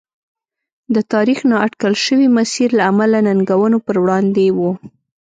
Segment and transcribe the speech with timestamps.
[0.95, 4.59] د تاریخ نااټکل شوي مسیر له امله ننګونو پر وړاندې و.